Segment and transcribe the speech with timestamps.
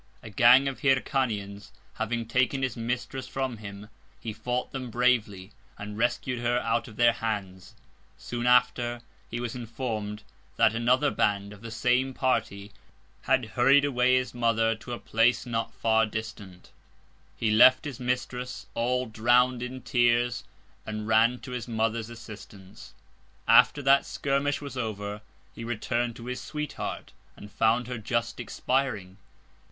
[0.23, 3.87] A Gang of Hyrcanians having taken his Mistress from him,
[4.19, 7.75] he fought them bravely, and rescued her out of their Hands:
[8.17, 10.23] Soon after, he was inform'd,
[10.55, 12.71] that another Band of the same Party
[13.21, 16.71] had hurried away his Mother to a Place not far distant;
[17.37, 20.43] he left his Mistress, all drown'd in Tears,
[20.83, 22.95] and ran to his Mother's Assistance:
[23.47, 25.21] After that Skirmish was over,
[25.53, 29.17] he returned to his Sweet heart, and found her just expiring.